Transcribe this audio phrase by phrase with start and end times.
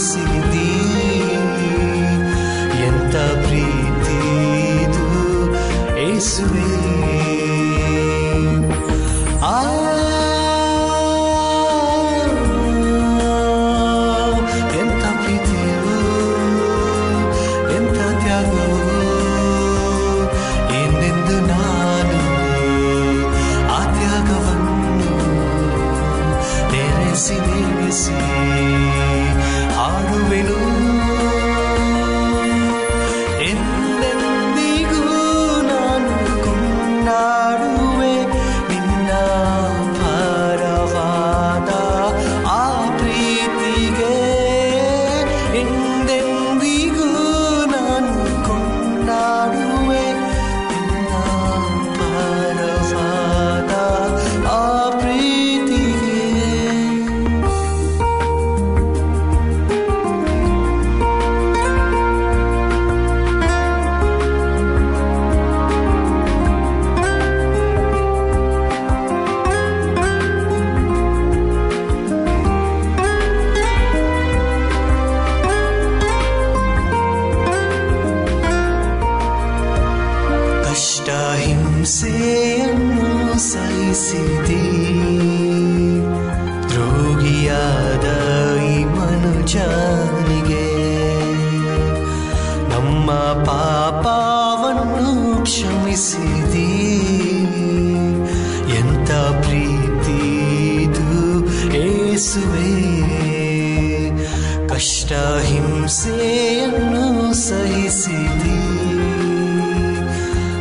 [0.00, 0.70] ಸುರಿಸಿದಿ
[2.86, 4.18] ಎಂತ ಪ್ರೀತಿ
[4.84, 5.06] ಇದು?
[6.00, 6.89] ಏಸುವೆ.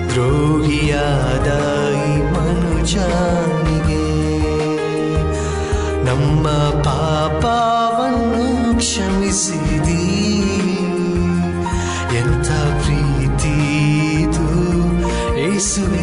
[0.10, 1.50] ದ್ರೋಹಿಯಾದ
[2.08, 4.06] ಈ ಮನುಜನಿಗೆ
[6.06, 6.48] ನಮ್ಮ
[6.84, 10.06] ಪಾಪವನ್ನು ಕ್ಷಮಿಸಿದಿ.
[12.18, 12.50] ಎಂಥ
[12.84, 13.58] ಪ್ರೀತಿ
[15.40, 15.99] ಏಸುವೆ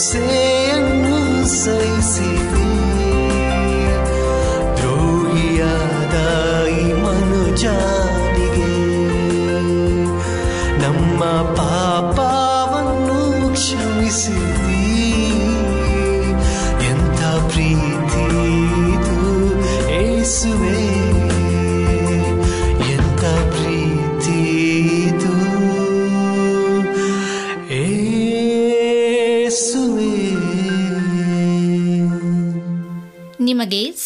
[0.00, 2.69] Sen sevsiz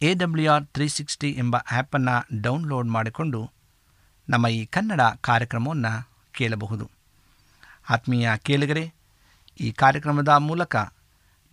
[0.00, 3.50] A W R three sixty ಎಂಬ ಆ್ಯಪನ್ನು ಡೌನ್ಲೋಡ್ ಮಾಡಿಕೊಂಡು
[4.28, 6.90] ನಮ್ಮ ಈ ಕನ್ನಡ ಕಾರ್ಯಕ್ರಮವನ್ನು ಕೇಳಬಹುದು.
[7.90, 8.92] ಆತ್ಮೀಯ ಕೇಳಿಗರೆ,
[9.60, 10.76] ಈ ಕಾರ್ಯಕ್ರಮದ ಮೂಲಕ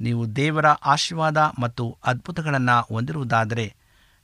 [0.02, 3.76] ನೀವು ದೇವರ ಆಶೀರ್ವಾದ ಮತ್ತು ಅದ್ಭುತಗಳನ್ನು ಹೊಂದಿರುವುದಾದರೆ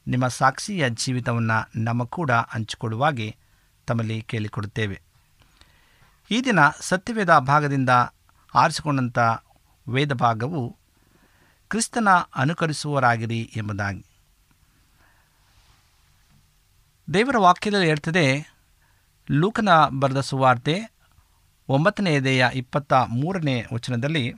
[0.07, 3.35] ನಿಮ್ಮ ಸಾಕ್ಷಿಯ ಜೀವಿತವನ್ನು ನಮ್ಮ ಕೂಡ ಹಂಚಿಕೊಡುವಾಗೆ
[3.87, 5.01] ತಮ್ಮಲ್ಲಿ ಕೇಳಿಕೊಡುತ್ತೇವೆ.
[6.31, 7.89] ಈ ದಿನ ಸತ್ಯವೇದ ಭಾಗದಿಂದ
[8.55, 9.19] ಆರಿಸಿಕೊಂಡಂಥ
[9.89, 10.77] ವೇದ ಭಾಗವು
[11.69, 14.10] ಕ್ರಿಸ್ತನ ಅನುಕರಿಸುವರಾಗಿರಿ ಎಂಬುದಾಗಿ
[17.13, 18.53] ದೇವರ ವಾಕ್ಯದಲ್ಲಿ ಹೇಳ್ತದೆ,
[19.31, 19.69] ಲೂಕನ
[19.99, 20.91] ಬರೆದ ಸುವಾರ್ತೆ
[21.69, 24.33] ಒಂಬತ್ತನೇ ಎದೆಯ ಇಪ್ಪತ್ತ ಮೂರನೇ ವಚನದಲ್ಲಿ,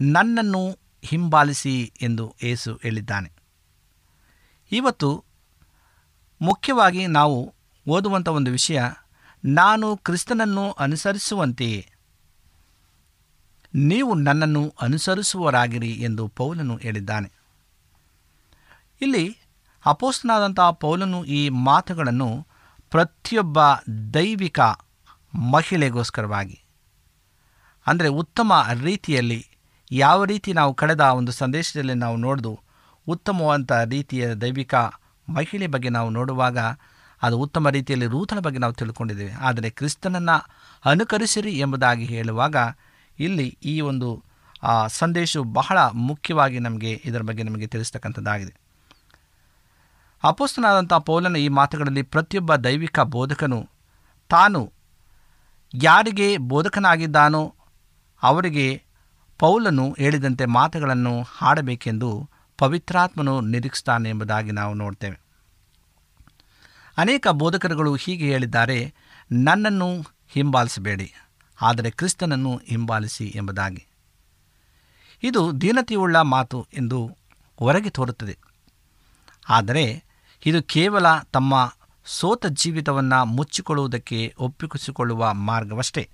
[0.00, 3.32] ನನ್ನನ್ನು ಹಿಂಬಾಲಿಸಿ ಎಂದು ಏಸು ಹೇಳಿದ್ದಾನೆ.
[4.72, 5.24] ಇವತ್ತು
[6.42, 7.54] ಮುಖ್ಯವಾಗಿ ನಾವು
[7.88, 8.82] ಓದುವಂಥ ಒಂದು ವಿಷಯ,
[9.44, 11.90] ನಾನು ಕ್ರಿಸ್ತನನ್ನು ಅನುಸರಿಸುವಂತೆಯೇ?
[13.74, 17.32] ನೀವು ನನ್ನನ್ನು ಅನುಸರಿಸುವರಾಗಿರಿ ಎಂದು ಪೌಲನು ಹೇಳಿದ್ದಾನೆ.
[19.00, 19.43] ಇಲ್ಲಿ
[19.84, 22.28] ಅಪೋಸ್ತನಾದಂಥ ಪೌಲನು ಈ ಮಾತುಗಳನ್ನು
[22.92, 23.58] ಪ್ರತಿಯೊಬ್ಬ
[24.14, 24.60] ದೈವಿಕ
[25.52, 26.58] ಮಹಿಳೆಗೋಸ್ಕರವಾಗಿ,
[27.86, 29.40] ಅಂದರೆ ಉತ್ತಮ ರೀತಿಯಲ್ಲಿ
[29.90, 32.52] ಯಾವ ರೀತಿ ನಾವು ಕಳೆದ ಒಂದು ಸಂದೇಶದಲ್ಲಿ ನಾವು ನೋಡಿದು
[33.06, 34.74] ಉತ್ತಮವಾದಂಥ ರೀತಿಯ ದೈವಿಕ
[35.28, 36.58] ಮಹಿಳೆ ಬಗ್ಗೆ ನಾವು ನೋಡುವಾಗ
[37.22, 39.34] ಅದು ಉತ್ತಮ ರೀತಿಯಲ್ಲಿ ರೂತನ ಬಗ್ಗೆ ನಾವು ತಿಳ್ಕೊಂಡಿದ್ದೇವೆ.
[39.40, 40.36] ಆದರೆ ಕ್ರಿಸ್ತನನ್ನು
[40.84, 42.56] ಅನುಕರಿಸಿರಿ ಎಂಬುದಾಗಿ ಹೇಳುವಾಗ
[43.18, 44.08] ಇಲ್ಲಿ ಈ ಒಂದು
[45.00, 45.78] ಸಂದೇಶವು ಬಹಳ
[46.10, 48.52] ಮುಖ್ಯವಾಗಿ ನಮಗೆ ಇದರ ಬಗ್ಗೆ ನಮಗೆ ತಿಳಿಸ್ತಕ್ಕಂಥದ್ದಾಗಿದೆ.
[50.24, 53.58] ಅಪೋಸ್ತನಾದಂಥ ಪೌಲನ ಈ ಮಾತುಗಳಲ್ಲಿ ಪ್ರತಿಯೊಬ್ಬ ದೈವಿಕ ಬೋಧಕನು,
[54.30, 54.60] ತಾನು
[55.74, 57.42] ಯಾರಿಗೆ ಬೋಧಕನಾಗಿದ್ದಾನೋ
[58.22, 58.66] ಅವರಿಗೆ
[59.40, 62.10] ಪೌಲನು ಹೇಳಿದಂತೆ ಮಾತುಗಳನ್ನು ಹಾಡಬೇಕೆಂದು
[62.58, 65.18] ಪವಿತ್ರಾತ್ಮನು ನಿರೀಕ್ಷಿಸ್ತಾನೆ ಎಂಬುದಾಗಿ ನಾವು ನೋಡ್ತೇವೆ.
[66.96, 68.78] ಅನೇಕ ಬೋಧಕರುಗಳು ಹೀಗೆ ಹೇಳಿದ್ದಾರೆ,
[69.30, 69.88] ನನ್ನನ್ನು
[70.28, 71.08] ಹಿಂಬಾಲಿಸಬೇಡಿ,
[71.58, 73.82] ಆದರೆ ಕ್ರಿಸ್ತನನ್ನು ಹಿಂಬಾಲಿಸಿ ಎಂಬುದಾಗಿ.
[75.22, 76.98] ಇದು ದೀನತೆಯುಳ್ಳ ಮಾತು ಎಂದು
[77.58, 78.34] ಹೊರಗೆ ತೋರುತ್ತದೆ.
[79.48, 79.84] ಆದರೆ
[80.46, 81.74] ಇದು ಕೇವಲ ತಮ್ಮ
[82.04, 86.10] ಸೋತ ಜೀವಿತವನ್ನು ಮುಚ್ಚಿಕೊಳ್ಳುವುದಕ್ಕೆ ಒಪ್ಪಿಸಿಕೊಳ್ಳುವ ಮಾರ್ಗವಷ್ಟೇ.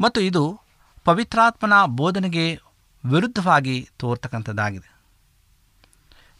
[0.00, 0.60] ಮತ್ತು ಇದು
[1.04, 2.54] ಪವಿತ್ರಾತ್ಮನ ಬೋಧನೆಗೆ
[3.04, 4.98] ವಿರುದ್ಧವಾಗಿ ತೋರ್ತಕ್ಕಂಥದ್ದಾಗಿದೆ.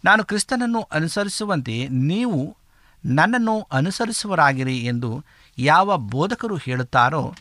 [0.04, 2.56] ನಾನು ಕ್ರಿಸ್ತನನ್ನು ಅನುಸರಿಸುವಂತೆ ನೀವು
[3.04, 5.24] ನನ್ನನ್ನು ಅನುಸರಿಸುವರಾಗಿರಿ ಎಂದು
[5.58, 7.34] ಯಾವ ಬೋಧಕರು ಹೇಳುತ್ತಾರೋ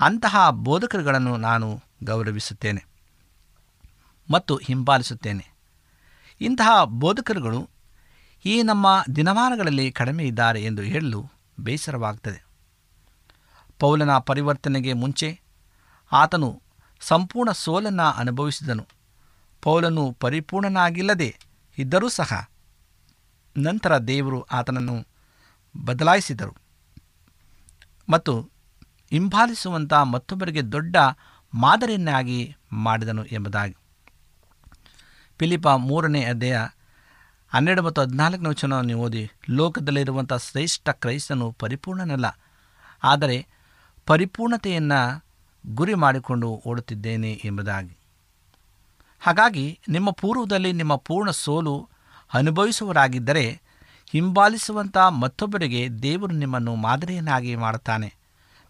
[0.00, 2.84] ಅಂತಹ ಬೋಧಕರುಗಳನ್ನು ನಾನು ಗೌರವಿಸುತ್ತೇನೆ
[4.30, 5.53] ಮತ್ತು ಹಿಂಬಾಲಿಸುತ್ತೇನೆ.
[6.44, 7.70] ಇಂತಹ ಬೋಧಕರುಗಳು
[8.44, 12.44] ಈ ನಮ್ಮ ದಿನಮಾನಗಳಲ್ಲಿ ಕಡಿಮೆ ಇದ್ದಾರೆ ಎಂದು ಹೇಳಲು ಬೇಸರವಾಗುತ್ತದೆ
[13.78, 15.40] ಪೌಲನ ಪರಿವರ್ತನೆಗೆ ಮುಂಚೆ
[16.12, 16.62] ಆತನು
[17.00, 18.86] ಸಂಪೂರ್ಣ ಸೋಲನ್ನು ಅನುಭವಿಸಿದನು.
[19.62, 21.38] ಪೌಲನು ಪರಿಪೂರ್ಣನಾಗಿಲ್ಲದೆ
[21.78, 22.50] ಇದ್ದರೂ ಸಹ
[23.56, 25.06] ನಂತರ ದೇವರು ಆತನನ್ನು
[25.84, 26.56] ಬದಲಾಯಿಸಿದರು.
[28.08, 28.50] ಮತ್ತು
[29.10, 30.96] ಹಿಂಬಾಲಿಸುವಂಥ ಮತ್ತೊಬ್ಬರಿಗೆ ದೊಡ್ಡ
[31.54, 33.76] ಮಾದರಿಯನ್ನಾಗಿ ಮಾಡಿದನು ಎಂಬುದಾಗಿ.
[35.38, 36.68] ಫಿಲಿಪ ಮೂರನೇ ಅಧ್ಯಾಯ
[37.48, 42.38] ಹನ್ನೆರಡು ಮತ್ತು ಹದಿನಾಲ್ಕನೇ ವಚನವನ್ನು ಓದಿ ಲೋಕದಲ್ಲಿರುವಂಥ ಶ್ರೇಷ್ಠ ಕ್ರೈಸ್ತನು ಪರಿಪೂರ್ಣನಲ್ಲ.
[43.04, 43.46] ಆದರೆ
[44.06, 45.24] ಪರಿಪೂರ್ಣತೆಯನ್ನು
[45.66, 47.96] ಗುರಿ ಮಾಡಿಕೊಂಡು ಓಡುತ್ತಿದ್ದೇನೆ ಎಂಬುದಾಗಿ.
[49.20, 51.88] ಹಾಗಾಗಿ ನಿಮ್ಮ ಪೂರ್ವದಲ್ಲಿ ನಿಮ್ಮ ಪೂರ್ಣ ಸೋಲು
[52.34, 53.60] ಅನುಭವಿಸುವರಾಗಿದ್ದರೆ
[54.10, 58.14] ಹಿಂಬಾಲಿಸುವಂಥ ಮತ್ತೊಬ್ಬರಿಗೆ ದೇವರು ನಿಮ್ಮನ್ನು ಮಾದರಿಯನ್ನಾಗಿ ಮಾಡುತ್ತಾನೆ.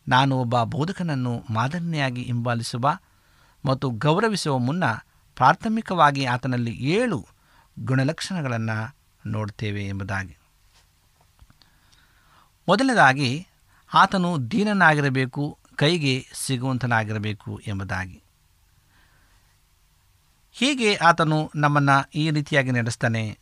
[0.09, 2.99] ನಾನು ಒಬ್ಬ ಬೋಧಕನನ್ನು ಮಾದರಿಯಾಗಿ ಹಿಂಬಾಲಿಸುವ
[3.67, 4.85] ಮತ್ತು ಗೌರವಿಸುವ ಮುನ್ನ
[5.37, 7.27] ಪ್ರಾಥಮಿಕವಾಗಿ ಆತನಲ್ಲಿ ಏಳು
[7.79, 10.37] ಗುಣಲಕ್ಷಣಗಳನ್ನು ನೋಡ್ತೇವೆ ಎಂಬುದಾಗಿ.
[12.69, 13.47] ಮೊದಲನೇದಾಗಿ,
[13.95, 18.23] ಆತನು ದೀನನಾಗಿರಬೇಕು, ಕೈಗೆ ಸಿಗುವಂತನಾಗಿರಬೇಕು ಎಂಬುದಾಗಿ.
[20.53, 23.39] ಹೀಗೆ ಆತನು ನಮ್ಮನ್ನು ಈ ರೀತಿಯಾಗಿ ನಡೆಸ್ತಾನೆ.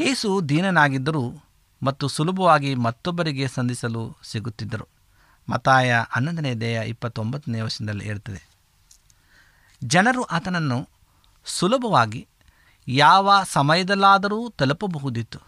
[0.00, 1.44] ಯೇಸು ದೀನನಾಗಿದ್ದರು
[1.82, 4.88] ಮತ್ತು ಸುಲಭವಾಗಿ ಮತ್ತೊಬ್ಬರಿಗೆ ಸಂಧಿಸಲು ಸಿಗುತ್ತಿದ್ದರು.
[5.48, 8.53] ಮತಾಯ ಹನ್ನೊಂದನೇ ದೇಹ ಇಪ್ಪತ್ತೊಂಬತ್ತನೇ ವರ್ಷದಲ್ಲಿ ಇರುತ್ತದೆ
[9.82, 10.88] ಜನರು ಆತನನ್ನು
[11.44, 12.28] ಸುಲಭವಾಗಿ
[12.88, 15.38] ಯಾವ ಸಮಯದಲ್ಲಾದರೂ ತಲುಪಬಹುದಿತ್ತು.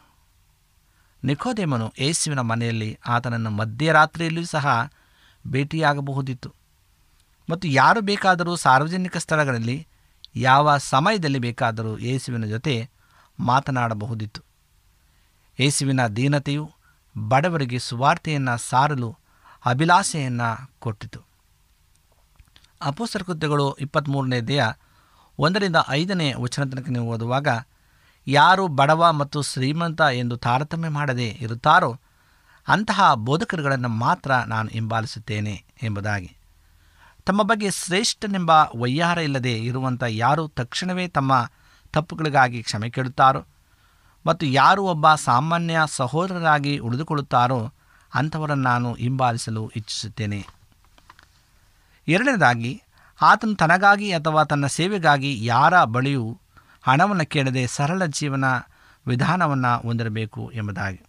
[1.24, 4.90] ನಿಖೋದೇಮನು ಯೇಸುವಿನ ಮನೆಯಲ್ಲಿ ಆತನನ್ನು ಮಧ್ಯರಾತ್ರಿಯಲ್ಲಿಯೂ ಸಹ
[5.46, 6.54] ಭೇಟಿಯಾಗಬಹುದಿತ್ತು.
[7.50, 9.86] ಮತ್ತು ಯಾರು ಬೇಕಾದರೂ ಸಾರ್ವಜನಿಕ ಸ್ಥಳಗಳಲ್ಲಿ
[10.36, 12.90] ಯಾವ ಸಮಯದಲ್ಲಿ ಬೇಕಾದರೂ ಯೇಸುವಿನ ಜೊತೆ
[13.40, 14.42] ಮಾತನಾಡಬಹುದಿತ್ತು.
[15.60, 16.70] ಯೇಸುವಿನ ದೀನತೆಯು
[17.28, 19.16] ಬಡವರಿಗೆ ಸುವಾರ್ತೆಯನ್ನು ಸಾರಲು
[19.66, 21.25] ಅಭಿಲಾಷೆಯನ್ನು ಕೊಟ್ಟಿತು.
[22.86, 24.66] ಅಪೋಸರ ಕೃತ್ಯಗಳು ಇಪ್ಪತ್ತ್ಮೂರನೇ ದೇಹ
[25.38, 27.48] ಒಂದರಿಂದ ಐದನೇ ವಚನ ತನಕ ನೀವು ಓದುವಾಗ,
[28.26, 32.00] ಯಾರು ಬಡವ ಮತ್ತು ಶ್ರೀಮಂತ ಎಂದು ತಾರತಮ್ಯ ಮಾಡದೆ ಇರುತ್ತಾರೋ
[32.68, 36.36] ಅಂತಹ ಬೋಧಕರುಗಳನ್ನು ಮಾತ್ರ ನಾನು ಹಿಂಬಾಲಿಸುತ್ತೇನೆ ಎಂಬುದಾಗಿ.
[37.26, 41.50] ತಮ್ಮ ಬಗ್ಗೆ ಶ್ರೇಷ್ಠನೆಂಬ ವೈಯಾರ ಇಲ್ಲದೆ ಇರುವಂಥ ಯಾರು ತಕ್ಷಣವೇ ತಮ್ಮ
[41.92, 43.44] ತಪ್ಪುಗಳಿಗಾಗಿ ಕ್ಷಮೆ ಕೇಳುತ್ತಾರೋ
[44.26, 47.72] ಮತ್ತು ಯಾರು ಒಬ್ಬ ಸಾಮಾನ್ಯ ಸಹೋದರರಾಗಿ ಉಳಿದುಕೊಳ್ಳುತ್ತಾರೋ
[48.14, 50.46] ಅಂಥವರನ್ನು ನಾನು ಹಿಂಬಾಲಿಸಲು ಇಚ್ಛಿಸುತ್ತೇನೆ.
[52.08, 52.82] ಎರಡನೇದಾಗಿ,
[53.22, 56.40] ಆತನು ತನಗಾಗಿ ಅಥವಾ ತನ್ನ ಸೇವೆಗಾಗಿ ಯಾರ ಬಳಿಯೂ
[56.82, 58.44] ಹಣವನ್ನು ಕೇಳದೆ ಸರಳ ಜೀವನ
[59.06, 61.00] ವಿಧಾನವನ್ನು ಹೊಂದಿರಬೇಕು ಎಂಬುದಾಗಿ.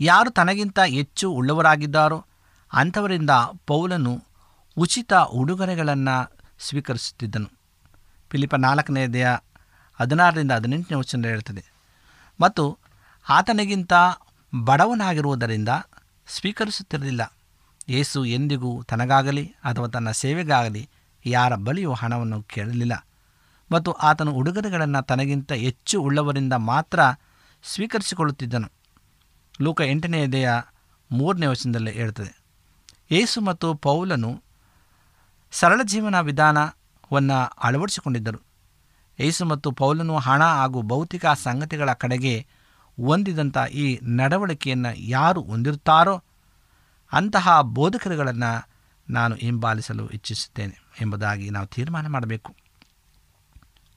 [0.00, 2.18] ಯಾರು ತನಗಿಂತ ಹೆಚ್ಚು ಉಳ್ಳವರಾಗಿದ್ದಾರೋ
[2.72, 3.30] ಅಂಥವರಿಂದ
[3.66, 4.12] ಪೌಲನು
[4.76, 6.16] ಉಚಿತ ಉಡುಗೊರೆಗಳನ್ನು
[6.60, 7.48] ಸ್ವೀಕರಿಸುತ್ತಿದ್ದನು.
[8.30, 9.30] ಫಿಲಿಪ ನಾಲ್ಕನೇ ದೇಹ
[10.00, 11.62] ಹದಿನಾರರಿಂದ ಹದಿನೆಂಟನೇ ವಚನ ಹೇಳ್ತದೆ,
[12.40, 12.64] ಮತ್ತು
[13.26, 13.92] ಆತನಿಗಿಂತ
[14.52, 15.68] ಬಡವನಾಗಿರುವುದರಿಂದ
[16.28, 17.22] ಸ್ವೀಕರಿಸುತ್ತಿರಲಿಲ್ಲ.
[17.88, 20.88] ಯೇಸು ಎಂದಿಗೂ ತನಗಾಗಲಿ ಅಥವಾ ತನ್ನ ಸೇವೆಗಾಗಲಿ
[21.26, 23.06] ಯಾರ ಬಳಿಯೂ ಹಣವನ್ನು ಕೇಳಲಿಲ್ಲ.
[23.72, 27.00] ಮತ್ತು ಆತನು ಉಡುಗೊರೆಗಳನ್ನು ತನಗಿಂತ ಹೆಚ್ಚು ಉಳ್ಳವರಿಂದ ಮಾತ್ರ
[27.64, 28.72] ಸ್ವೀಕರಿಸಿಕೊಳ್ಳುತ್ತಿದ್ದನು.
[29.60, 30.50] ಲೂಕ ಎಂಟನೇ ಎದೆಯ
[31.12, 32.42] ಮೂರನೇ ವಚನದಲ್ಲಿ ಹೇಳ್ತದೆ.
[33.10, 34.42] ಯೇಸು ಮತ್ತು ಪೌಲನು
[35.52, 38.42] ಸರಳ ಜೀವನ ವಿಧಾನವನ್ನು ಅಳವಡಿಸಿಕೊಂಡಿದ್ದರು.
[39.20, 42.46] ಯೇಸು ಮತ್ತು ಪೌಲನು ಹಣ ಹಾಗೂ ಭೌತಿಕ ಸಂಗತಿಗಳ ಕಡೆಗೆ
[43.04, 46.22] ಹೊಂದಿದಂಥ ಈ ನಡವಳಿಕೆಯನ್ನು ಯಾರು ಹೊಂದಿರುತ್ತಾರೋ
[47.16, 48.68] ಅಂತಹ ಬೋಧಕರುಗಳನ್ನು
[49.10, 52.54] ನಾನು ಹಿಂಬಾಲಿಸಲು ಇಚ್ಛಿಸುತ್ತೇನೆ ಎಂಬುದಾಗಿ ನಾವು ತೀರ್ಮಾನ ಮಾಡಬೇಕು.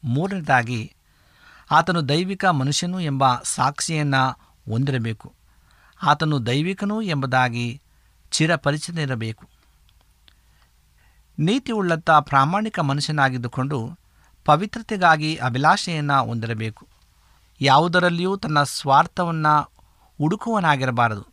[0.03, 0.95] ಮೂರನೇದಾಗಿ,
[1.71, 4.31] ಆತನು ದೈವಿಕ ಮನುಷ್ಯನು ಎಂಬ ಸಾಕ್ಷಿಯನ್ನು
[4.71, 5.33] ಹೊಂದಿರಬೇಕು.
[6.03, 7.81] ಆತನು ದೈವಿಕನು ಎಂಬುದಾಗಿ
[8.31, 9.49] ಚಿರಪರಿಚಿತನಿರಬೇಕು
[11.39, 13.97] ನೀತಿಯುಳ್ಳಂಥ ಪ್ರಾಮಾಣಿಕ ಮನುಷ್ಯನಾಗಿದ್ದುಕೊಂಡು
[14.45, 16.87] ಪವಿತ್ರತೆಗಾಗಿ ಅಭಿಲಾಷೆಯನ್ನು ಹೊಂದಿರಬೇಕು.
[17.61, 19.71] ಯಾವುದರಲ್ಲಿಯೂ ತನ್ನ ಸ್ವಾರ್ಥವನ್ನು
[20.17, 21.28] ಹುಡುಕುವನಾಗಿರಬಾರದು.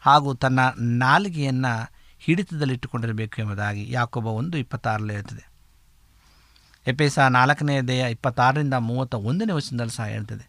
[0.00, 0.60] ಹಾಗೂ ತನ್ನ
[0.98, 1.72] ನಾಲಿಗೆಯನ್ನು
[2.20, 5.44] ಹಿಡಿತದಲ್ಲಿಟ್ಟುಕೊಂಡಿರಬೇಕು ಎಂಬುದಾಗಿ ಯಾಕೊಬ್ಬ ಒಂದು ಇಪ್ಪತ್ತಾರಲ್ಲಿ ಹೇಳ್ತದೆ.
[6.86, 10.44] ಎಪೇಸ ನಾಲ್ಕನೇ ದೇಹ ಇಪ್ಪತ್ತಾರರಿಂದ ಮೂವತ್ತ ಒಂದನೇ ವರ್ಷದಲ್ಲಿ ಸಹ ಹೇಳ್ತದೆ,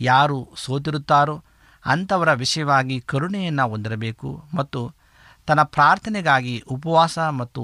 [0.00, 1.36] ಯಾರು ಸೋತಿರುತ್ತಾರೋ
[1.84, 4.80] ಅಂಥವರ ವಿಷಯವಾಗಿ ಕರುಣೆಯನ್ನು ಹೊಂದಿರಬೇಕು ಮತ್ತು
[5.46, 7.62] ತನ್ನ ಪ್ರಾರ್ಥನೆಗಾಗಿ ಉಪವಾಸ ಮತ್ತು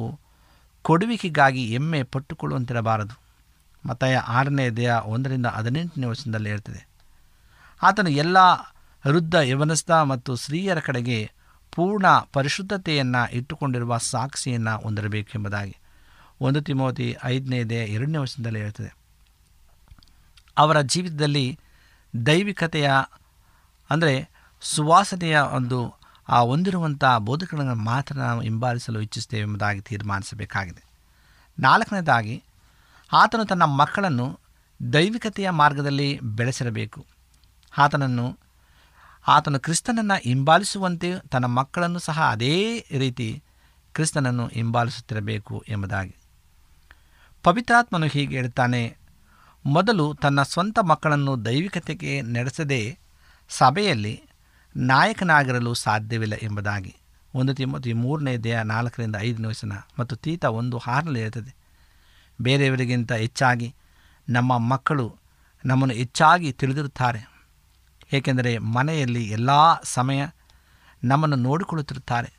[0.85, 3.14] ಕೊಡುವಿಕೆಗಾಗಿ ಎಮ್ಮೆ ಪಟ್ಟುಕೊಳ್ಳುವಂತಿರಬಾರದು.
[3.85, 6.80] ಮತ್ತಾಯ ಆರನೇ ದೇಹ ಒಂದರಿಂದ ಹದಿನೆಂಟನೇ ವರ್ಷದಲ್ಲಿ ಹೇಳ್ತದೆ,
[7.82, 8.38] ಆತನು ಎಲ್ಲ
[9.07, 11.31] ವೃದ್ಧ ಯವನಸ್ಥ ಮತ್ತು ಸ್ತ್ರೀಯರ ಕಡೆಗೆ
[11.73, 15.76] ಪೂರ್ಣ ಪರಿಶುದ್ಧತೆಯನ್ನು ಇಟ್ಟುಕೊಂಡಿರುವ ಸಾಕ್ಷಿಯನ್ನು ಹೊಂದಿರಬೇಕೆಂಬುದಾಗಿ
[16.40, 18.97] ಒಂದು ತಿಮೋತಿ ಐದನೇ ದೇಹ ಎರಡನೇ ವರ್ಷದಲ್ಲಿ ಹೇಳ್ತದೆ.
[20.59, 21.59] ಅವರ ಜೀವಿತದಲ್ಲಿ
[22.26, 22.90] ದೈವಿಕತೆಯ
[23.90, 25.95] ಅಂದರೆ ಸುವಾಸನೆಯ ಒಂದು
[26.28, 30.85] ಆ ಹೊಂದಿರುವಂಥ ಬೋಧಕಗಳನ್ನು ಮಾತ್ರ ನಾವು ಹಿಂಬಾಲಿಸಲು ಇಚ್ಛಿಸ್ತೇವೆ ಎಂಬುದಾಗಿ ತೀರ್ಮಾನಿಸಬೇಕಾಗಿದೆ.
[31.59, 32.43] ನಾಲ್ಕನೇದಾಗಿ,
[33.12, 34.40] ಆತನು ತನ್ನ ಮಕ್ಕಳನ್ನು
[34.93, 37.07] ದೈವಿಕತೆಯ ಮಾರ್ಗದಲ್ಲಿ ಬೆಳೆಸಿರಬೇಕು.
[37.78, 38.48] ಆತನನ್ನು
[39.28, 43.42] ಆತನು ಕ್ರಿಸ್ತನನ್ನು ಹಿಂಬಾಲಿಸುವಂತೆ ತನ್ನ ಮಕ್ಕಳನ್ನು ಸಹ ಅದೇ ರೀತಿ
[43.92, 46.14] ಕ್ರಿಸ್ತನನ್ನು ಹಿಂಬಾಲಿಸುತ್ತಿರಬೇಕು ಎಂಬುದಾಗಿ.
[47.42, 48.97] ಪವಿತ್ರಾತ್ಮನು ಹೀಗೆ ಹೇಳ್ತಾನೆ
[49.66, 52.99] ಮೊದಲು ತನ್ನ ಸ್ವಂತ ಮಕ್ಕಳನ್ನು ದೈವಿಕತೆಗೆ ನಡೆಸದೆ
[53.49, 54.23] ಸಭೆಯಲ್ಲಿ
[54.76, 56.97] ನಾಯಕನಾಗಿರಲು ಸಾಧ್ಯವಿಲ್ಲ ಎಂಬುದಾಗಿ.
[57.35, 59.64] ಒಂದು ತಿಮ್ಮತಿ ಮೂರನೇ ದೇಹ ನಾಲ್ಕರಿಂದ ಐದು ನಿಮಿಷ
[59.99, 61.54] ಮತ್ತು ತೀತ ಒಂದು ಹಾರ್ನಲ್ಲಿ ಇರುತ್ತದೆ
[62.40, 63.75] ಬೇರೆಯವರಿಗಿಂತ ಹೆಚ್ಚಾಗಿ
[64.28, 65.16] ನಮ್ಮ ಮಕ್ಕಳು
[65.64, 67.38] ನಮ್ಮನ್ನು ಹೆಚ್ಚಾಗಿ ತಿಳಿದಿರುತ್ತಾರೆ.
[68.12, 69.50] ಏಕೆಂದರೆ ಮನೆಯಲ್ಲಿ ಎಲ್ಲ
[69.85, 70.27] ಸಮಯ
[71.05, 72.38] ನಮ್ಮನ್ನು ನೋಡಿಕೊಳ್ಳುತ್ತಿರುತ್ತಾರೆ.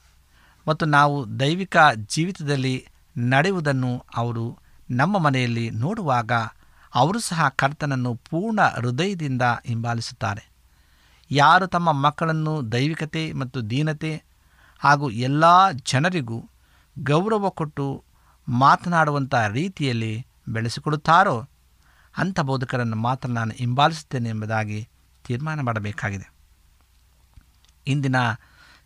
[0.67, 4.57] ಮತ್ತು ನಾವು ದೈವಿಕ ಜೀವಿತದಲ್ಲಿ ನಡೆಯುವುದನ್ನು ಅವರು
[4.91, 6.31] ನಮ್ಮ ಮನೆಯಲ್ಲಿ ನೋಡುವಾಗ
[6.95, 10.49] ಅವರು ಸಹ ಕರ್ತನನ್ನು ಪೂರ್ಣ ಹೃದಯದಿಂದ ಹಿಂಬಾಲಿಸುತ್ತಾರೆ.
[11.31, 14.23] ಯಾರು ತಮ್ಮ ಮಕ್ಕಳನ್ನು ದೈವಿಕತೆ ಮತ್ತು ದೀನತೆ
[14.79, 16.49] ಹಾಗೂ ಎಲ್ಲ ಜನರಿಗೂ
[16.99, 18.03] ಗೌರವ ಕೊಟ್ಟು
[18.49, 21.47] ಮಾತನಾಡುವಂಥ ರೀತಿಯಲ್ಲಿ ಬೆಳೆಸಿಕೊಡುತ್ತಾರೋ?
[22.17, 24.89] ಅಂಥ ಬೋಧಕರನ್ನು ಮಾತ್ರ ನಾನು ಹಿಂಬಾಲಿಸುತ್ತೇನೆ ಎಂಬುದಾಗಿ
[25.25, 26.31] ತೀರ್ಮಾನ ಮಾಡಬೇಕಾಗಿದೆ.
[27.87, 28.15] ಇಂದಿನ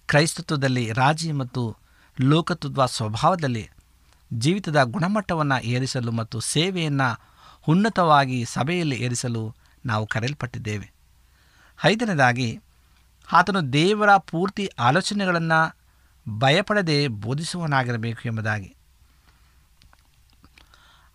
[0.08, 1.78] ಕ್ರೈಸ್ತತ್ವದಲ್ಲಿ ರಾಜಿ ಮತ್ತು
[2.22, 3.70] ಲೋಕತತ್ವ ಸ್ವಭಾವದಲ್ಲಿ
[4.34, 7.20] ಜೀವಿತದ ಗುಣಮಟ್ಟವನ್ನು ಏರಿಸಲು ಮತ್ತು ಸೇವೆಯನ್ನು
[7.68, 10.92] ಉನ್ನತವಾಗಿ ಸಭೆಯಲ್ಲಿ ಏರಿಸಲು ನಾವು ಕರೆಯಲ್ಪಟ್ಟಿದ್ದೇವೆ.
[11.86, 12.60] ಐದನೇದಾಗಿ,
[13.32, 15.78] ಆತನು ದೇವರ ಪೂರ್ತಿ ಆಲೋಚನೆಗಳನ್ನು
[16.40, 18.76] ಭಯಪಡದೆ ಬೋಧಿಸುವನಾಗಿರಬೇಕು ಎಂಬುದಾಗಿ.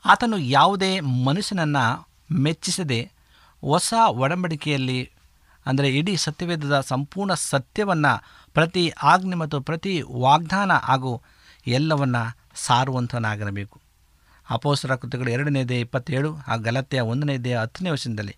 [0.04, 3.12] ಆತನು ಯಾವುದೇ ಮನುಷ್ಯನನ್ನು ಮೆಚ್ಚಿಸದೆ
[3.62, 5.10] ಹೊಸ ಒಡಂಬಡಿಕೆಯಲ್ಲಿ,
[5.66, 8.12] ಅಂದರೆ ಇಡೀ ಸತ್ಯವೇದದ ಸಂಪೂರ್ಣ ಸತ್ಯವನ್ನು
[8.52, 11.22] ಪ್ರತಿ ಆಜ್ಞೆ ಮತ್ತು ಪ್ರತಿ ವಾಗ್ದಾನ ಹಾಗೂ
[11.66, 12.22] ಎಲ್ಲವನ್ನು
[12.54, 13.80] ಸಾರುವಂಥವನಾಗಿರಬೇಕು.
[14.50, 18.36] ಅಪೋಸರ ಕೃತಿಗಳು ಎರಡನೇ ದೇ ಇಪ್ಪತ್ತೇಳು ಆ ಗಲತ್ಯ ಒಂದನೇ ದೇ ಹತ್ತನೇ ವರ್ಷದಲ್ಲಿ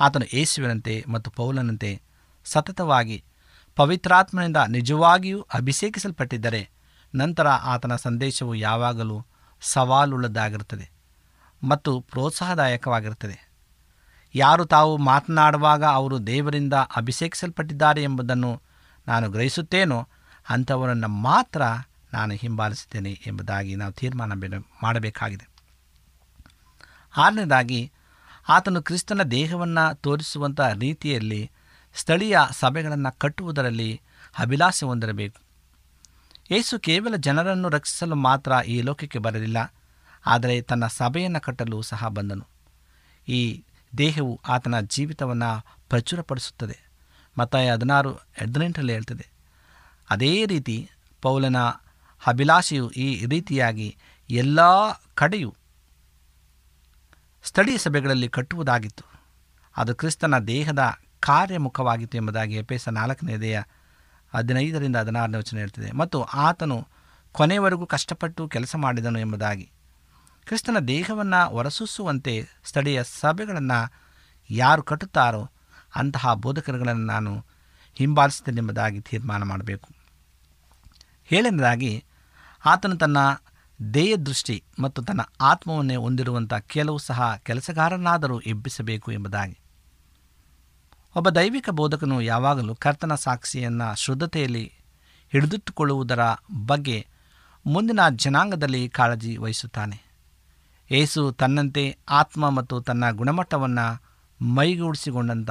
[0.00, 2.02] ಆತನು ಯೇಸುವಿನಂತೆ ಮತ್ತು ಪೌಲನಂತೆ
[2.44, 3.24] ಸತತವಾಗಿ
[3.76, 6.70] ಪವಿತ್ರಾತ್ಮನಿಂದ ನಿಜವಾಗಿಯೂ ಅಭಿಷೇಕಿಸಲ್ಪಟ್ಟಿದ್ದರೆ
[7.14, 9.26] ನಂತರ ಆತನ ಸಂದೇಶವು ಯಾವಾಗಲೂ
[9.60, 10.86] ಸವಾಲುಳ್ಳದಾಗಿರುತ್ತದೆ
[11.62, 13.47] ಮತ್ತು ಪ್ರೋತ್ಸಾಹದಾಯಕವಾಗಿರುತ್ತದೆ.
[14.38, 18.52] ಯಾರು ತಾವು ಮಾತನಾಡುವಾಗ ಅವರು ದೇವರಿಂದ ಅಭಿಷೇಕಿಸಲ್ಪಟ್ಟಿದ್ದಾರೆ ಎಂಬುದನ್ನು
[19.06, 19.98] ನಾನು ಗ್ರಹಿಸುತ್ತೇನೋ
[20.46, 21.62] ಅಂಥವರನ್ನು ಮಾತ್ರ
[22.12, 24.32] ನಾನು ಹಿಂಬಾಲಿಸುತ್ತೇನೆ ಎಂಬುದಾಗಿ ನಾವು ತೀರ್ಮಾನ
[24.82, 25.46] ಮಾಡಬೇಕಾಗಿದೆ.
[27.16, 27.80] ಆರನೇದಾಗಿ,
[28.48, 31.42] ಆತನು ಕ್ರಿಸ್ತನ ದೇಹವನ್ನು ತೋರಿಸುವಂಥ ರೀತಿಯಲ್ಲಿ
[31.96, 33.90] ಸ್ಥಳೀಯ ಸಭೆಗಳನ್ನು ಕಟ್ಟುವುದರಲ್ಲಿ
[34.38, 35.38] ಅಭಿಲಾಷೆ ಹೊಂದಿರಬೇಕು.
[36.50, 39.58] ಯೇಸು ಕೇವಲ ಜನರನ್ನು ರಕ್ಷಿಸಲು ಮಾತ್ರ ಈ ಲೋಕಕ್ಕೆ ಬರಲಿಲ್ಲ,
[40.26, 42.46] ಆದರೆ ತನ್ನ ಸಭೆಯನ್ನು ಕಟ್ಟಲು ಸಹ ಬಂದನು.
[43.28, 43.40] ಈ
[43.92, 45.50] ದೇಹವು ಆತನ ಜೀವಿತವನ್ನು
[45.88, 46.78] ಪ್ರಚುರಪಡಿಸುತ್ತದೆ.
[47.38, 49.26] ಮತ್ತಾಯ ಹದಿನಾರು ಹದಿನೆಂಟರಲ್ಲಿ ಹೇಳ್ತದೆ,
[50.10, 50.90] ಅದೇ ರೀತಿ
[51.22, 51.56] ಪೌಲನ
[52.26, 53.96] ಅಭಿಲಾಷೆಯು ಈ ರೀತಿಯಾಗಿ
[54.30, 54.60] ಎಲ್ಲ
[55.14, 55.54] ಕಡೆಯೂ
[57.44, 59.04] ಸ್ಥಳೀಯ ಸಭೆಗಳಲ್ಲಿ ಕಟ್ಟುವುದಾಗಿತ್ತು.
[59.76, 63.60] ಅದು ಕ್ರಿಸ್ತನ ದೇಹದ ಕಾರ್ಯಮುಖವಾಗಿತ್ತು ಎಂಬುದಾಗಿ ಎಪೇಸ ನಾಲ್ಕನೇದೆಯ
[64.34, 65.92] ಹದಿನೈದರಿಂದ ಹದಿನಾರನೇ ವಚನ ಹೇಳ್ತದೆ.
[65.92, 66.88] ಮತ್ತು ಆತನು
[67.32, 69.70] ಕೊನೆಯವರೆಗೂ ಕಷ್ಟಪಟ್ಟು ಕೆಲಸ ಮಾಡಿದನು ಎಂಬುದಾಗಿ
[70.48, 73.92] ಕ್ರಿಸ್ತನ ದೇಹವನ್ನು ಹೊರಸೂಸುವಂತೆ ಸ್ಥಳೀಯ ಸಭೆಗಳನ್ನು
[74.50, 75.50] ಯಾರು ಕಟ್ಟುತ್ತಾರೋ
[75.94, 77.44] ಅಂತಹ ಬೋಧಕರುಗಳನ್ನು ನಾನು
[77.94, 79.88] ಹಿಂಬಾಲಿಸುತ್ತೇನೆ ಎಂಬುದಾಗಿ ತೀರ್ಮಾನ ಮಾಡಬೇಕು.
[81.32, 82.04] ಏಳನೇದಾಗಿ
[82.64, 83.16] ಆತನು ತನ್ನ
[83.94, 89.58] ದೇಯ ದೃಷ್ಟಿ ಮತ್ತು ತನ್ನ ಆತ್ಮವನ್ನೇ ಹೊಂದಿರುವಂಥ ಕೆಲವು ಸಹ ಕೆಲಸಗಾರನಾದರೂ ಎಬ್ಬಿಸಬೇಕು ಎಂಬುದಾಗಿ.
[91.16, 94.72] ಒಬ್ಬ ದೈವಿಕ ಬೋಧಕನು ಯಾವಾಗಲೂ ಕರ್ತನ ಸಾಕ್ಷಿಯನ್ನು ಶುದ್ಧತೆಯಲ್ಲಿ
[95.32, 96.20] ಹಿಡಿದಿಟ್ಟುಕೊಳ್ಳುವುದರ
[96.64, 97.06] ಬಗ್ಗೆ
[97.66, 100.07] ಮುಂದಿನ ಜನಾಂಗದಲ್ಲಿ ಕಾಳಜಿ ವಹಿಸುತ್ತಾನೆ.
[100.90, 104.02] ಏಸು ತನ್ನಂತೆ ಆತ್ಮ ಮತ್ತು ತನ್ನ ಗುಣಮಟ್ಟವನ್ನು
[104.44, 105.50] ಮೈಗೂಡಿಸಿಕೊಂಡಂಥ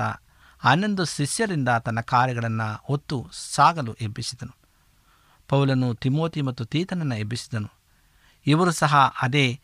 [0.60, 4.56] ಹನ್ನೊಂದು ಶಿಷ್ಯರಿಂದ ತನ್ನ ಕಾರ್ಯಗಳನ್ನು ಹೊತ್ತು ಸಾಗಲು ಎಬ್ಬಿಸಿದನು.
[5.48, 7.72] ಪೌಲನು ತಿಮೋತಿ ಮತ್ತು ತೀತನನ್ನು ಎಬ್ಬಿಸಿದನು.
[8.48, 9.60] ಇವರು ಸಹ ಅದೇ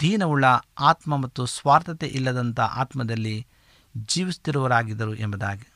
[0.00, 0.44] ದೀನವುಳ್ಳ
[0.80, 3.46] ಆತ್ಮ ಮತ್ತು ಸ್ವಾರ್ಥತೆ ಇಲ್ಲದಂಥ ಆತ್ಮದಲ್ಲಿ
[3.96, 5.72] ಜೀವಿಸುತ್ತಿರುವರಾಗಿದ್ದರು ಎಂಬುದಾಗಿ.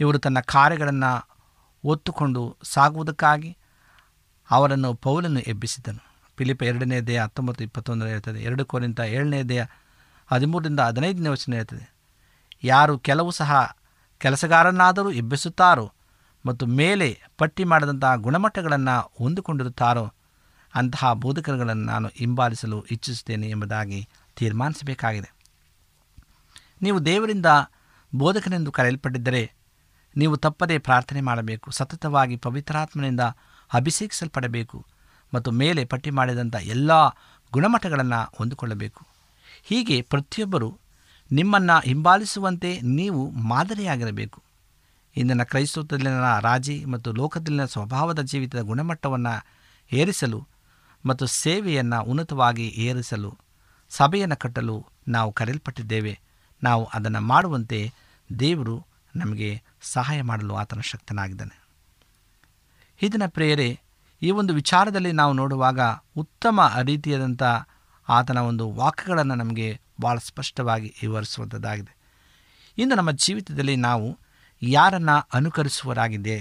[0.00, 1.28] ಇವರು ತನ್ನ ಕಾರ್ಯಗಳನ್ನು
[1.84, 3.56] ಒತ್ತುಕೊಂಡು ಸಾಗುವುದಕ್ಕಾಗಿ
[4.50, 6.09] ಅವರನ್ನು ಪೌಲನ್ನು ಎಬ್ಬಿಸಿದನು.
[6.40, 9.64] ಫಿಲಿಪ ಎರಡನೇ ದೇಹ ಹತ್ತೊಂಬತ್ತು ಇಪ್ಪತ್ತೊಂದರ ಹೇಳ್ತದೆ, ಎರಡು ಕೋರಿಂತ ಏಳನೇ ದೇಹ
[10.28, 11.84] ಹದಿಮೂರರಿಂದ ಹದಿನೈದನೇ ವಚನ ಹೇಳ್ತದೆ,
[12.64, 13.52] ಯಾರು ಕೆಲವು ಸಹ
[14.20, 15.86] ಕೆಲಸಗಾರನಾದರೂ ಎಬ್ಬಿಸುತ್ತಾರೋ
[16.44, 17.08] ಮತ್ತು ಮೇಲೆ
[17.40, 20.04] ಪಟ್ಟಿ ಮಾಡಿದಂತಹ ಗುಣಮಟ್ಟಗಳನ್ನು ಹೊಂದಿಕೊಂಡಿರುತ್ತಾರೋ
[20.74, 24.00] ಅಂತಹ ಬೋಧಕರುಗಳನ್ನು ನಾನು ಹಿಂಬಾಲಿಸಲು ಇಚ್ಛಿಸುತ್ತೇನೆ ಎಂಬುದಾಗಿ
[24.36, 25.30] ತೀರ್ಮಾನಿಸಬೇಕಾಗಿದೆ.
[26.82, 27.50] ನೀವು ದೇವರಿಂದ
[28.12, 29.42] ಬೋಧಕನೆಂದು ಕರೆಯಲ್ಪಟ್ಟಿದ್ದರೆ
[30.16, 33.24] ನೀವು ತಪ್ಪದೇ ಪ್ರಾರ್ಥನೆ ಮಾಡಬೇಕು, ಸತತವಾಗಿ ಪವಿತ್ರಾತ್ಮನಿಂದ
[33.70, 34.78] ಅಭಿಷೇಕಿಸಲ್ಪಡಬೇಕು
[35.34, 37.08] ಮತ್ತು ಮೇಲೆ ಪಟ್ಟಿ ಮಾಡಿದಂಥ ಎಲ್ಲ
[37.52, 39.06] ಗುಣಮಟ್ಟಗಳನ್ನು ಹೊಂದಿಕೊಳ್ಳಬೇಕು.
[39.62, 40.78] ಹೀಗೆ ಪ್ರತಿಯೊಬ್ಬರು
[41.32, 44.42] ನಿಮ್ಮನ್ನು ಹಿಂಬಾಲಿಸುವಂತೆ ನೀವು ಮಾದರಿಯಾಗಿರಬೇಕು.
[45.16, 49.46] ಇಂದಿನ ಕ್ರೈಸ್ತತ್ವದಲ್ಲಿನ ರಾಜಿ ಮತ್ತು ಲೋಕದಲ್ಲಿನ ಸ್ವಭಾವದ ಜೀವಿತದ ಗುಣಮಟ್ಟವನ್ನು
[49.92, 50.46] ಏರಿಸಲು
[51.06, 53.38] ಮತ್ತು ಸೇವೆಯನ್ನು ಉನ್ನತವಾಗಿ ಏರಿಸಲು,
[53.90, 56.20] ಸಭೆಯನ್ನು ಕಟ್ಟಲು ನಾವು ಕರೆಯಲ್ಪಟ್ಟಿದ್ದೇವೆ.
[56.62, 57.92] ನಾವು ಅದನ್ನು ಮಾಡುವಂತೆ
[58.38, 61.68] ದೇವರು ನಮಗೆ ಸಹಾಯ ಮಾಡಲು ಆತನ ಶಕ್ತನಾಗಿದ್ದಾನೆ.
[63.02, 63.80] ಇದನ್ನ ಪ್ರೇಯರೆ
[64.22, 65.80] ಈ ಒಂದು ವಿಚಾರದಲ್ಲಿ ನಾವು ನೋಡುವಾಗ
[66.16, 67.42] ಉತ್ತಮ ರೀತಿಯಾದಂಥ
[68.08, 71.96] ಆತನ ಒಂದು ವಾಕ್ಯಗಳನ್ನು ನಮಗೆ ಭಾಳ ಸ್ಪಷ್ಟವಾಗಿ ವಿವರಿಸುವಂಥದ್ದಾಗಿದೆ.
[72.78, 74.18] ಇಂದು ನಮ್ಮ ಜೀವಿತದಲ್ಲಿ ನಾವು
[74.62, 76.40] ಯಾರನ್ನು ಅನುಕರಿಸುವರಾಗಿದೆ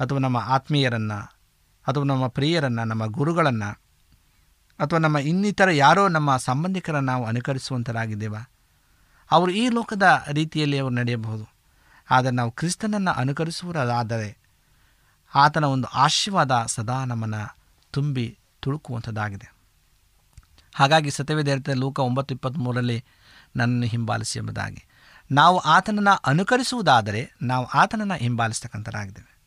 [0.00, 1.36] ಅಥವಾ ನಮ್ಮ ಆತ್ಮೀಯರನ್ನು,
[1.86, 3.80] ಅಥವಾ ನಮ್ಮ ಪ್ರಿಯರನ್ನು, ನಮ್ಮ ಗುರುಗಳನ್ನು,
[4.78, 8.50] ಅಥವಾ ನಮ್ಮ ಇನ್ನಿತರ ಯಾರೋ ನಮ್ಮ ಸಂಬಂಧಿಕರನ್ನು ನಾವು ಅನುಕರಿಸುವಂಥರಾಗಿದ್ದೇವಾ?
[9.30, 11.48] ಅವರು ಈ ಲೋಕದ ರೀತಿಯಲ್ಲಿ ಅವರು ನಡೆಯಬಹುದು.
[12.10, 14.43] ಆದರೆ ನಾವು ಕ್ರಿಸ್ತನನ್ನು ಅನುಕರಿಸುವರಾದರೆ
[15.34, 17.56] ಆತನ ಒಂದು ಆಶೀರ್ವಾದ ಸದಾ ನಮ್ಮನ್ನು
[17.90, 19.54] ತುಂಬಿ ತುಳುಕುವಂಥದ್ದಾಗಿದೆ.
[20.74, 23.04] ಹಾಗಾಗಿ ಸತ್ಯವೇ ದೇವತೆ ಲೋಕ ಒಂಬತ್ತು ಇಪ್ಪತ್ತ್ಮೂರರಲ್ಲಿ
[23.56, 24.84] ನನ್ನನ್ನು ಹಿಂಬಾಲಿಸಿ ಎಂಬುದಾಗಿ.
[25.30, 29.38] ನಾವು ಆತನನ್ನು ಅನುಕರಿಸುವುದಾದರೆ ನಾವು ಆತನನ್ನು ಹಿಂಬಾಲಿಸ್ತಕ್ಕಂಥರಾಗಿದ್ದೇವೆ.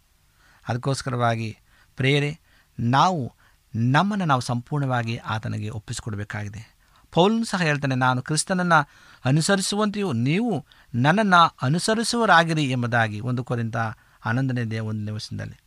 [0.67, 1.57] ಅದಕ್ಕೋಸ್ಕರವಾಗಿ
[1.95, 2.39] ಪ್ರೇರೆ
[2.79, 3.33] ನಾವು
[3.75, 6.77] ನಮ್ಮನ್ನು ನಾವು ಸಂಪೂರ್ಣವಾಗಿ ಆತನಿಗೆ ಒಪ್ಪಿಸಿಕೊಡಬೇಕಾಗಿದೆ.
[7.11, 8.89] ಪೌಲನು ಸಹ ಹೇಳ್ತಾನೆ, ನಾನು ಕ್ರಿಸ್ತನನ್ನು
[9.25, 13.75] ಅನುಸರಿಸುವಂತೆಯೂ ನೀವು ನನ್ನನ್ನು ಅನುಸರಿಸುವರಾಗಿರಿ ಎಂಬುದಾಗಿ ಒಂದು ಕೊರಿಂದ
[14.21, 15.66] ಹನ್ನೊಂದನೇ ಒಂದು ವರ್ಷದಲ್ಲಿ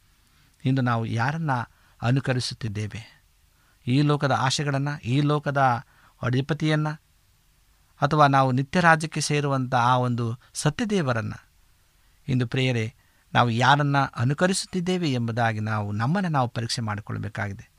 [0.64, 1.70] ಇಂದು ನಾವು ಯಾರನ್ನು
[2.02, 3.22] ಅನುಕರಿಸುತ್ತಿದ್ದೇವೆ?
[3.86, 5.58] ಈ ಲೋಕದ ಆಶೆಗಳನ್ನು ಈ ಲೋಕದ
[6.22, 7.02] ಅಧಿಪತಿಯನ್ನು
[8.02, 11.50] ಅಥವಾ ನಾವು ನಿತ್ಯ ರಾಜ್ಯಕ್ಕೆ ಸೇರುವಂಥ ಆ ಒಂದು ಸತ್ಯದೇವರನ್ನು?
[12.28, 12.94] ಇಂದು ಪ್ರೇಯರೆ,
[13.34, 17.70] ನಾವು ಯಾರನ್ನು ಅನುಕರಿಸುತ್ತಿದ್ದೇವೆ ಎಂಬುದಾಗಿ ನಾವು ನಮ್ಮನ್ನು ನಾವು ಪರೀಕ್ಷೆ ಮಾಡಿಕೊಳ್ಳಬೇಕಾಗಿದೆ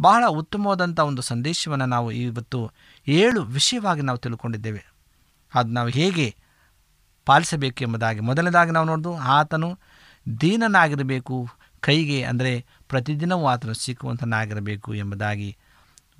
[0.00, 2.70] ಬಹಳ ಉತ್ತಮವಾದಂಥ ಒಂದು ಸಂದೇಶವನ್ನು ನಾವು ಇವತ್ತು
[3.08, 4.84] ಏಳು ವಿಷಯವಾಗಿ ನಾವು ತಿಳ್ಕೊಂಡಿದ್ದೇವೆ.
[5.54, 6.36] ಅದು ನಾವು ಹೇಗೆ
[7.24, 9.78] ಪಾಲಿಸಬೇಕು ಎಂಬುದಾಗಿ ಮೊದಲನೇದಾಗಿ ನಾವು ನೋಡೋದು, ಆತನು
[10.40, 11.48] ದೀನನಾಗಿರಬೇಕು
[11.80, 15.56] ಕೈಗೆ ಅಂದರೆ ಪ್ರತಿದಿನವೂ ಆತನು ಸಿಕ್ಕುವಂತನಾಗಿರಬೇಕು ಎಂಬುದಾಗಿ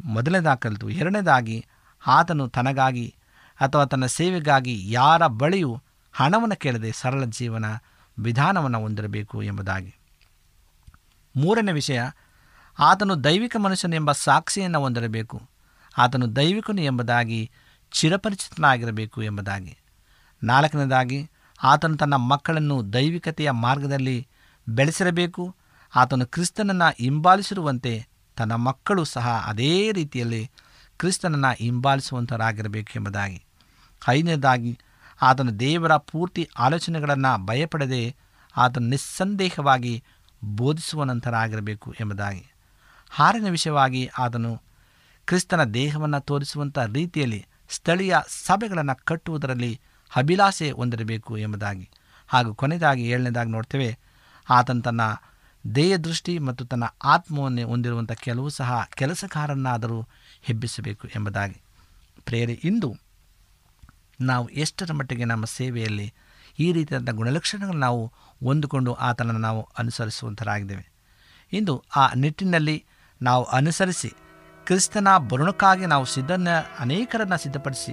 [0.05, 1.67] ಮೊದಲನೇದಾಗಿ ಕಲಿತು ಎರಡನೇದಾಗಿ
[2.07, 3.15] ಆತನು ತನಗಾಗಿ
[3.61, 7.65] ಅಥವಾ ತನ್ನ ಸೇವೆಗಾಗಿ ಯಾರ ಬಳಿಯೂ ಹಣವನ್ನು ಕೇಳದೆ ಸರಳ ಜೀವನ
[8.19, 9.95] ವಿಧಾನವನ್ನು ಹೊಂದಿರಬೇಕು ಎಂಬುದಾಗಿ.
[11.37, 12.03] ಮೂರನೇ ವಿಷಯ,
[12.79, 15.43] ಆತನು ದೈವಿಕ ಮನುಷ್ಯನು ಎಂಬ ಸಾಕ್ಷಿಯನ್ನು ಹೊಂದಿರಬೇಕು.
[15.99, 17.51] ಆತನು ದೈವಿಕನು ಎಂಬುದಾಗಿ
[17.93, 19.79] ಚಿರಪರಿಚಿತನಾಗಿರಬೇಕು ಎಂಬುದಾಗಿ.
[20.43, 21.31] ನಾಲ್ಕನೇದಾಗಿ,
[21.63, 24.29] ಆತನು ತನ್ನ ಮಕ್ಕಳನ್ನು ದೈವಿಕತೆಯ ಮಾರ್ಗದಲ್ಲಿ
[24.69, 25.57] ಬೆಳೆಸಿರಬೇಕು.
[25.95, 30.51] ಆತನು ಕ್ರಿಸ್ತನನ್ನು ಹಿಂಬಾಲಿಸಿರುವಂತೆ ತನ್ನ ಮಕ್ಕಳು ಸಹ ಅದೇ ರೀತಿಯಲ್ಲಿ
[30.99, 33.45] ಕ್ರಿಸ್ತನನ್ನು ಹಿಂಬಾಲಿಸುವಂಥವರಾಗಿರಬೇಕು ಎಂಬುದಾಗಿ.
[34.09, 34.79] ಐದನೇದಾಗಿ,
[35.23, 38.17] ಆತನ ದೇವರ ಪೂರ್ತಿ ಆಲೋಚನೆಗಳನ್ನು ಭಯಪಡದೆ
[38.57, 40.05] ಆತನು ನಿಸ್ಸಂದೇಹವಾಗಿ
[40.45, 42.47] ಬೋಧಿಸುವನಂತರಾಗಿರಬೇಕು ಎಂಬುದಾಗಿ.
[43.11, 44.63] ಹಾರಿನ ವಿಷಯವಾಗಿ, ಆತನು
[45.27, 49.81] ಕ್ರಿಸ್ತನ ದೇಹವನ್ನು ತೋರಿಸುವಂಥ ರೀತಿಯಲ್ಲಿ ಸ್ಥಳೀಯ ಸಭೆಗಳನ್ನು ಕಟ್ಟುವುದರಲ್ಲಿ
[50.17, 51.91] ಅಭಿಲಾಷೆ ಹೊಂದಿರಬೇಕು ಎಂಬುದಾಗಿ.
[52.29, 53.99] ಹಾಗೂ ಕೊನೆಯದಾಗಿ, ಏಳನೇದಾಗಿ ನೋಡ್ತೇವೆ
[54.51, 55.01] ಆತನು ತನ್ನ
[55.75, 60.09] ದೇಹ ದೃಷ್ಟಿ ಮತ್ತು ತನ್ನ ಆತ್ಮವನ್ನು ಹೊಂದಿರುವಂಥ ಕೆಲವು ಸಹ ಕೆಲಸಕಾರನ್ನಾದರೂ
[60.43, 61.61] ಹೆಬ್ಬಿಸಬೇಕು ಎಂಬುದಾಗಿ.
[62.25, 62.97] ಪ್ರೇರೆ ಇಂದು
[64.21, 66.15] ನಾವು ಎಷ್ಟರ ಮಟ್ಟಿಗೆ ನಮ್ಮ ಸೇವೆಯಲ್ಲಿ
[66.59, 68.13] ಈ ರೀತಿಯಾದಂಥ ಗುಣಲಕ್ಷಣಗಳನ್ನು ನಾವು
[68.45, 70.91] ಹೊಂದಿಕೊಂಡು ಆತನನ್ನು ನಾವು ಅನುಸರಿಸುವಂಥರಾಗಿದ್ದೇವೆ.
[71.53, 72.85] ಇಂದು ಆ ನಿಟ್ಟಿನಲ್ಲಿ
[73.23, 74.09] ನಾವು ಅನುಸರಿಸಿ
[74.65, 77.93] ಕ್ರಿಸ್ತನ ಬರುಣಕ್ಕಾಗಿ ನಾವು ಸಿದ್ಧನ ಅನೇಕರನ್ನು ಸಿದ್ಧಪಡಿಸಿ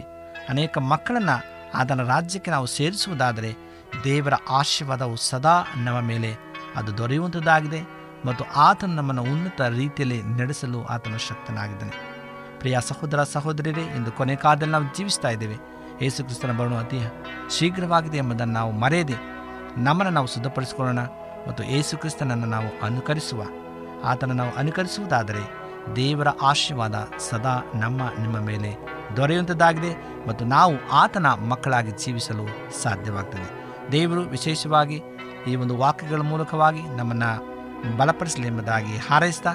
[0.50, 3.73] ಅನೇಕ ಮಕ್ಕಳನ್ನು ಆತನ ರಾಜ್ಯಕ್ಕೆ ನಾವು ಸೇರಿಸುವುದಾದರೆ
[4.04, 6.36] ದೇವರ ಆಶೀರ್ವಾದವು ಸದಾ ನಮ್ಮ ಮೇಲೆ
[6.76, 7.82] ಅದು ದೊರೆಯುವಂಥದ್ದಾಗಿದೆ
[8.26, 12.14] ಮತ್ತು ಆತನು ನಮ್ಮನ್ನು ಉನ್ನತ ರೀತಿಯಲ್ಲಿ ನಡೆಸಲು ಆತನು ಶಕ್ತನಾಗಿದ್ದಾನೆ.
[12.60, 15.56] ಪ್ರಿಯ ಸಹೋದರ ಸಹೋದರಿಯರೇ, ಇಂದು ಕೊನೆ ಕಾಲದಲ್ಲಿ ನಾವು ಜೀವಿಸ್ತಾ ಇದ್ದೇವೆ.
[16.02, 17.00] ಯೇಸು ಕ್ರಿಸ್ತನ ಬರಣ ಅತಿ
[17.58, 19.14] ಶೀಘ್ರವಾಗಿದೆ ಎಂಬುದನ್ನು ನಾವು ಮರೆಯದೆ
[19.78, 21.00] ನಮ್ಮನ್ನು ನಾವು ಸಿದ್ಧಪಡಿಸಿಕೊಳ್ಳೋಣ
[21.48, 23.44] ಮತ್ತು ಯೇಸು ಕ್ರಿಸ್ತನನ್ನು ನಾವು ಅನುಕರಿಸುವ.
[24.04, 25.64] ಆತನ ನಾವು ಅನುಕರಿಸುವುದಾದರೆ
[25.96, 28.76] ದೇವರ ಆಶೀರ್ವಾದ ಸದಾ ನಮ್ಮ, ನಿಮ್ಮ ಮೇಲೆ
[29.18, 33.63] ದೊರೆಯುವಂಥದ್ದಾಗಿದೆ ಮತ್ತು ನಾವು ಆತನ ಮಕ್ಕಳಾಗಿ ಜೀವಿಸಲು ಸಾಧ್ಯವಾಗ್ತದೆ.
[33.92, 35.02] ದೇವರು ವಿಶೇಷವಾಗಿ
[35.48, 37.54] ಈ ಒಂದು ವಾಕ್ಯಗಳ ಮೂಲಕವಾಗಿ ನಮ್ಮನ್ನು
[37.98, 39.50] ಬಲಪಡಿಸಲಿ ಎಂಬುದಾಗಿ ಹಾರೈಸ್ತಾ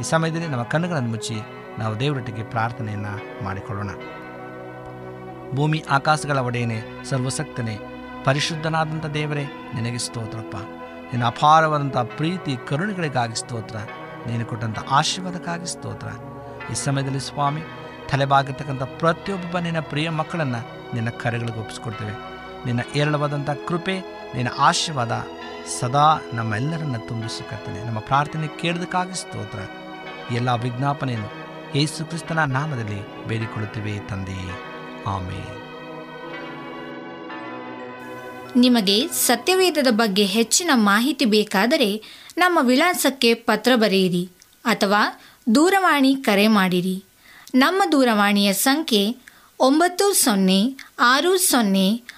[0.00, 1.40] ಈ ಸಮಯದಲ್ಲಿ ನಮ್ಮ ಕಣ್ಣುಗಳನ್ನು ಮುಚ್ಚಿ
[1.78, 3.90] ನಾವು ದೇವರೊಟ್ಟಿಗೆ ಪ್ರಾರ್ಥನೆಯನ್ನು ಮಾಡಿಕೊಳ್ಳೋಣ.
[5.54, 7.78] ಭೂಮಿ ಆಕಾಶಗಳ ಒಡೆಯನೆ, ಸರ್ವಸಕ್ತನೇ,
[8.24, 10.56] ಪರಿಶುದ್ಧನಾದಂಥ ದೇವರೇ, ನಿನಗೆ ಸ್ತೋತ್ರಪ್ಪ.
[11.02, 13.76] ನಿನ್ನ ಅಪಾರವಾದಂಥ ಪ್ರೀತಿ, ಕರುಣೆಗಳಿಗಾಗಿ ಸ್ತೋತ್ರ.
[14.26, 16.06] ನೀನು ಕೊಟ್ಟಂಥ ಆಶೀರ್ವಾದಕ್ಕಾಗಿ ಸ್ತೋತ್ರ.
[16.70, 17.62] ಈ ಸಮಯದಲ್ಲಿ ಸ್ವಾಮಿ,
[18.10, 22.35] ತಲೆಬಾಗಿರ್ತಕ್ಕಂಥ ಪ್ರತಿಯೊಬ್ಬ ನಿನ್ನ ಪ್ರಿಯ ಮಕ್ಕಳನ್ನು ನಿನ್ನ ಕರೆಗಳಿಗೆ ಒಪ್ಪಿಸ್ಕೊಡ್ತೇವೆ.
[22.66, 23.96] ನಿನ್ನ ಏರಳವಾದಂಥ ಕೃಪೆ,
[24.34, 25.14] ನಿನ್ನ ಆಶೀರ್ವಾದ
[25.80, 29.60] ಸದಾ ನಮ್ಮೆಲ್ಲರನ್ನ ತುಂಬಿಸಿಕರ್ತೇನೆ ನಮ್ಮ ಪ್ರಾರ್ಥನೆ ಕೇಳೋದಕ್ಕಾಗಿ ಸ್ತೋತ್ರ.
[30.34, 31.30] ಎಲ್ಲ ವಿಜ್ಞಾಪನೆಯನ್ನು
[31.74, 34.54] ಯೇಸು ಕ್ರಿಸ್ತನ ನಾಮದಲ್ಲಿ ಬೇಡಿಕೊಳ್ಳುತ್ತೇವೆ ತಂದೆಯೇ
[35.06, 35.40] ಆಮೆ
[38.60, 41.88] ನಿಮಗೆ ಸತ್ಯವೇದದ ಬಗ್ಗೆ ಹೆಚ್ಚಿನ ಮಾಹಿತಿ ಬೇಕಾದರೆ
[42.36, 44.28] ನಮ್ಮ ವಿಳಾಸಕ್ಕೆ ಪತ್ರ ಬರೆಯಿರಿ
[44.64, 45.02] ಅಥವಾ
[45.54, 47.04] ದೂರವಾಣಿ ಕರೆ ಮಾಡಿರಿ.
[47.54, 49.16] ನಮ್ಮ ದೂರವಾಣಿಯ ಸಂಖ್ಯೆ
[49.60, 50.60] ಒಂಬತ್ತು ಸೊನ್ನೆ
[51.00, 52.02] ಆರು ಸೊನ್ನೆ